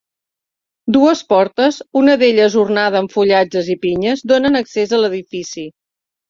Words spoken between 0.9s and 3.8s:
Dues portes, una d'elles ornada amb fullatges i